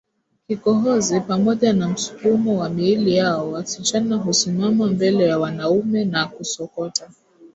[0.47, 7.09] kikohozi pamoja na msukumo wa miili yao Wasichana husimama mbele ya wanaume na kusokota